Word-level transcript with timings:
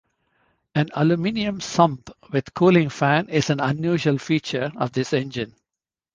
An 0.73 0.89
aluminium 0.95 1.61
sump 1.61 2.09
with 2.31 2.55
cooling 2.55 2.89
fins 2.89 3.29
is 3.29 3.51
an 3.51 3.59
unusual 3.59 4.17
feature 4.17 4.71
of 4.77 4.91
this 4.93 5.13
engine. 5.13 5.53